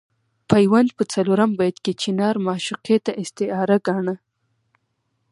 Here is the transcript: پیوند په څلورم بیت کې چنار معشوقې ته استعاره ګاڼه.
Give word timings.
پیوند 0.51 0.89
په 0.97 1.03
څلورم 1.13 1.51
بیت 1.59 1.77
کې 1.85 1.93
چنار 2.01 2.35
معشوقې 2.45 2.97
ته 3.05 3.11
استعاره 3.21 3.77
ګاڼه. 3.87 4.15